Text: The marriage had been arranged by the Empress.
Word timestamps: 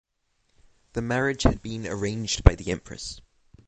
The 0.93 1.03
marriage 1.03 1.43
had 1.43 1.61
been 1.61 1.85
arranged 1.85 2.43
by 2.43 2.55
the 2.55 2.71
Empress. 2.71 3.21